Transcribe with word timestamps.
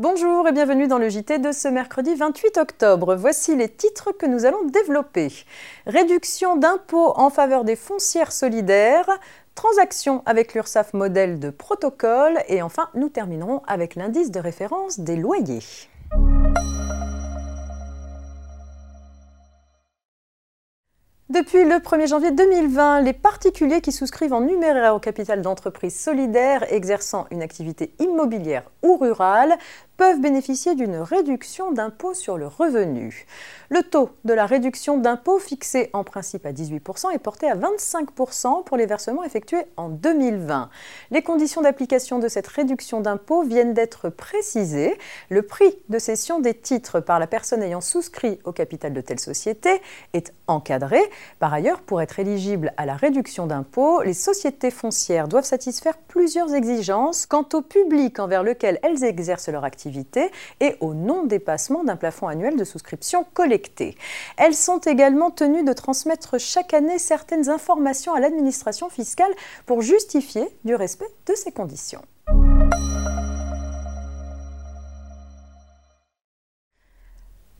Bonjour 0.00 0.46
et 0.46 0.52
bienvenue 0.52 0.86
dans 0.86 0.98
le 0.98 1.08
JT 1.08 1.40
de 1.40 1.50
ce 1.50 1.66
mercredi 1.66 2.14
28 2.14 2.58
octobre. 2.58 3.16
Voici 3.16 3.56
les 3.56 3.68
titres 3.68 4.12
que 4.12 4.26
nous 4.26 4.44
allons 4.44 4.64
développer. 4.66 5.26
Réduction 5.86 6.54
d'impôts 6.54 7.14
en 7.16 7.30
faveur 7.30 7.64
des 7.64 7.74
foncières 7.74 8.30
solidaires, 8.30 9.10
transaction 9.56 10.22
avec 10.24 10.54
l'URSSAF 10.54 10.94
modèle 10.94 11.40
de 11.40 11.50
protocole 11.50 12.38
et 12.46 12.62
enfin 12.62 12.90
nous 12.94 13.08
terminerons 13.08 13.60
avec 13.66 13.96
l'indice 13.96 14.30
de 14.30 14.38
référence 14.38 15.00
des 15.00 15.16
loyers. 15.16 15.64
Depuis 21.30 21.62
le 21.62 21.76
1er 21.76 22.08
janvier 22.08 22.30
2020, 22.30 23.02
les 23.02 23.12
particuliers 23.12 23.82
qui 23.82 23.92
souscrivent 23.92 24.32
en 24.32 24.40
numéraire 24.40 24.94
au 24.94 24.98
capital 24.98 25.42
d'entreprises 25.42 26.00
solidaires 26.00 26.64
exerçant 26.72 27.26
une 27.30 27.42
activité 27.42 27.92
immobilière 27.98 28.62
ou 28.82 28.96
rurale 28.96 29.58
peuvent 29.98 30.20
bénéficier 30.20 30.76
d'une 30.76 30.96
réduction 30.96 31.72
d'impôt 31.72 32.14
sur 32.14 32.38
le 32.38 32.46
revenu. 32.46 33.26
Le 33.68 33.82
taux 33.82 34.10
de 34.24 34.32
la 34.32 34.46
réduction 34.46 34.96
d'impôt 34.96 35.40
fixé 35.40 35.90
en 35.92 36.04
principe 36.04 36.46
à 36.46 36.52
18% 36.52 37.12
est 37.12 37.18
porté 37.18 37.50
à 37.50 37.56
25% 37.56 38.62
pour 38.62 38.76
les 38.76 38.86
versements 38.86 39.24
effectués 39.24 39.64
en 39.76 39.88
2020. 39.88 40.70
Les 41.10 41.22
conditions 41.22 41.62
d'application 41.62 42.20
de 42.20 42.28
cette 42.28 42.46
réduction 42.46 43.00
d'impôt 43.00 43.42
viennent 43.42 43.74
d'être 43.74 44.08
précisées. 44.08 44.96
Le 45.30 45.42
prix 45.42 45.76
de 45.88 45.98
cession 45.98 46.38
des 46.38 46.54
titres 46.54 47.00
par 47.00 47.18
la 47.18 47.26
personne 47.26 47.62
ayant 47.64 47.80
souscrit 47.80 48.38
au 48.44 48.52
capital 48.52 48.92
de 48.92 49.00
telle 49.00 49.20
société 49.20 49.82
est 50.12 50.32
encadré. 50.46 51.00
Par 51.40 51.52
ailleurs, 51.52 51.80
pour 51.80 52.00
être 52.00 52.20
éligible 52.20 52.72
à 52.76 52.86
la 52.86 52.94
réduction 52.94 53.48
d'impôt, 53.48 54.02
les 54.02 54.14
sociétés 54.14 54.70
foncières 54.70 55.26
doivent 55.26 55.44
satisfaire 55.44 55.98
plusieurs 55.98 56.54
exigences 56.54 57.26
quant 57.26 57.46
au 57.52 57.62
public 57.62 58.20
envers 58.20 58.44
lequel 58.44 58.78
elles 58.84 59.02
exercent 59.02 59.48
leur 59.48 59.64
activité 59.64 59.87
et 60.60 60.76
au 60.80 60.94
non-dépassement 60.94 61.84
d'un 61.84 61.96
plafond 61.96 62.28
annuel 62.28 62.56
de 62.56 62.64
souscription 62.64 63.24
collectée. 63.34 63.96
Elles 64.36 64.54
sont 64.54 64.78
également 64.78 65.30
tenues 65.30 65.64
de 65.64 65.72
transmettre 65.72 66.38
chaque 66.38 66.74
année 66.74 66.98
certaines 66.98 67.48
informations 67.48 68.14
à 68.14 68.20
l'administration 68.20 68.88
fiscale 68.88 69.32
pour 69.66 69.82
justifier 69.82 70.46
du 70.64 70.74
respect 70.74 71.08
de 71.26 71.34
ces 71.34 71.52
conditions. 71.52 72.02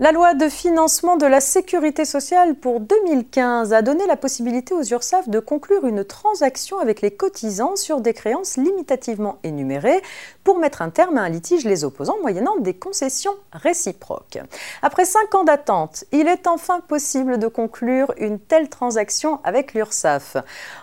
La 0.00 0.12
loi 0.12 0.34
de 0.34 0.48
financement 0.48 1.16
de 1.16 1.26
la 1.26 1.40
sécurité 1.40 2.04
sociale 2.04 2.54
pour 2.54 2.78
2015 2.78 3.72
a 3.72 3.82
donné 3.82 4.06
la 4.06 4.16
possibilité 4.16 4.72
aux 4.72 4.84
URSAF 4.84 5.28
de 5.28 5.40
conclure 5.40 5.84
une 5.86 6.04
transaction 6.04 6.78
avec 6.78 7.00
les 7.00 7.10
cotisants 7.10 7.74
sur 7.74 8.00
des 8.00 8.14
créances 8.14 8.56
limitativement 8.56 9.40
énumérées 9.42 10.00
pour 10.44 10.60
mettre 10.60 10.82
un 10.82 10.90
terme 10.90 11.18
à 11.18 11.22
un 11.22 11.28
litige 11.28 11.64
les 11.64 11.82
opposants 11.82 12.14
moyennant 12.22 12.56
des 12.60 12.74
concessions 12.74 13.34
réciproques. 13.52 14.38
Après 14.82 15.04
cinq 15.04 15.34
ans 15.34 15.42
d'attente, 15.42 16.04
il 16.12 16.28
est 16.28 16.46
enfin 16.46 16.78
possible 16.78 17.36
de 17.36 17.48
conclure 17.48 18.14
une 18.18 18.38
telle 18.38 18.68
transaction 18.68 19.40
avec 19.42 19.74
l'URSSAF. 19.74 20.36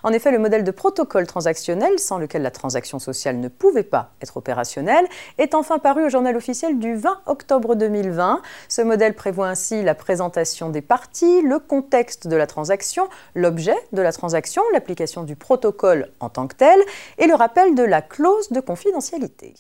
En 0.04 0.12
effet, 0.12 0.32
le 0.32 0.40
modèle 0.40 0.66
de 0.66 0.72
protocole 0.72 1.26
transactionnel, 1.26 2.00
sans 2.00 2.18
lequel 2.18 2.42
la 2.42 2.52
transaction 2.52 3.00
sociale 3.00 3.40
ne 3.40 3.48
pouvait 3.48 3.84
pas 3.84 4.12
être 4.22 4.36
opérationnelle, 4.36 5.08
est 5.38 5.56
enfin 5.56 5.80
paru 5.80 6.04
au 6.04 6.10
journal 6.10 6.36
officiel 6.36 6.80
du 6.80 6.96
20 6.96 7.22
octobre 7.28 7.76
2020. 7.76 8.42
Ce 8.68 8.82
modèle 9.06 9.16
prévoit 9.16 9.50
ainsi 9.50 9.84
la 9.84 9.94
présentation 9.94 10.70
des 10.72 10.82
parties, 10.82 11.44
le 11.44 11.60
contexte 11.60 12.28
de 12.28 12.36
la 12.36 12.48
transaction, 12.48 13.08
l'objet 13.36 13.78
de 13.92 14.02
la 14.02 14.12
transaction, 14.12 14.64
l'application 14.74 15.24
du 15.24 15.36
protocole 15.36 16.12
en 16.20 16.30
tant 16.30 16.48
que 16.48 16.56
tel 16.56 16.80
et 17.20 17.28
le 17.28 17.36
rappel 17.36 17.76
de 17.76 17.84
la 17.84 18.02
clause 18.02 18.50
de 18.50 18.60
confidentialité. 18.60 19.54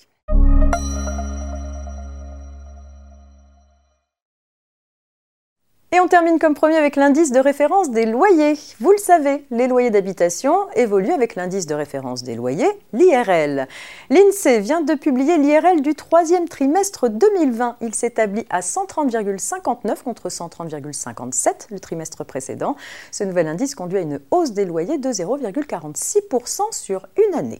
Et 5.95 6.01
on 6.01 6.09
termine 6.09 6.39
comme 6.39 6.55
premier 6.55 6.75
avec 6.75 6.97
l'indice 6.97 7.31
de 7.31 7.39
référence 7.39 7.89
des 7.89 8.05
loyers. 8.05 8.59
Vous 8.81 8.91
le 8.91 8.97
savez, 8.97 9.45
les 9.49 9.69
loyers 9.69 9.91
d'habitation 9.91 10.69
évoluent 10.75 11.13
avec 11.13 11.35
l'indice 11.35 11.67
de 11.67 11.73
référence 11.73 12.21
des 12.21 12.35
loyers, 12.35 12.69
l'IRL. 12.91 13.65
L'INSEE 14.09 14.59
vient 14.59 14.81
de 14.81 14.93
publier 14.95 15.37
l'IRL 15.37 15.81
du 15.81 15.95
troisième 15.95 16.49
trimestre 16.49 17.07
2020. 17.07 17.77
Il 17.79 17.95
s'établit 17.95 18.45
à 18.49 18.59
130,59 18.59 20.03
contre 20.03 20.27
130,57 20.27 21.67
le 21.71 21.79
trimestre 21.79 22.25
précédent. 22.25 22.75
Ce 23.11 23.23
nouvel 23.23 23.47
indice 23.47 23.73
conduit 23.73 23.99
à 23.99 24.01
une 24.01 24.19
hausse 24.31 24.51
des 24.51 24.65
loyers 24.65 24.97
de 24.97 25.09
0,46% 25.09 26.73
sur 26.73 27.07
une 27.25 27.35
année. 27.35 27.59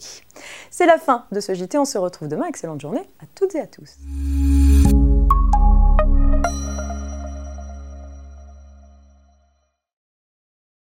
C'est 0.72 0.88
la 0.88 0.98
fin 0.98 1.24
de 1.32 1.40
ce 1.40 1.54
JT. 1.54 1.78
On 1.78 1.86
se 1.86 1.98
retrouve 1.98 2.28
demain. 2.28 2.48
Excellente 2.48 2.82
journée 2.82 3.08
à 3.22 3.28
toutes 3.34 3.56
et 3.56 3.62
à 3.62 3.68
tous. 3.68 3.96